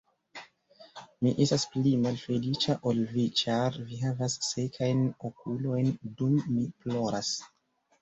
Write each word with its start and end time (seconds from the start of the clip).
Mi 1.25 1.33
estas 1.45 1.65
pli 1.73 1.91
malfeliĉa 2.05 2.77
ol 2.93 3.03
vi, 3.13 3.27
ĉar 3.43 3.79
vi 3.93 4.03
havas 4.07 4.41
sekajn 4.51 5.07
okulojn, 5.33 5.97
dum 6.19 6.37
mi 6.59 6.69
ploras. 6.85 7.37